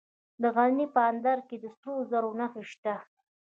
[0.41, 2.95] د غزني په اندړ کې د سرو زرو نښې شته.